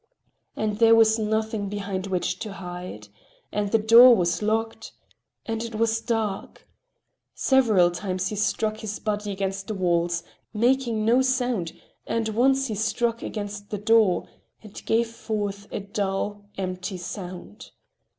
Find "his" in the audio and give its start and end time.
8.77-8.97